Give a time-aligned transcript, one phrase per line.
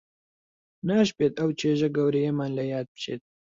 [0.89, 3.21] ناشبێت ئەو چێژە گەورەیەمان لە یاد بچێت